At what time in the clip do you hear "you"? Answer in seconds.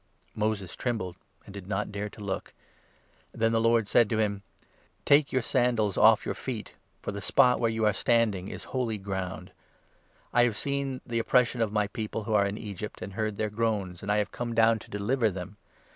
7.69-7.85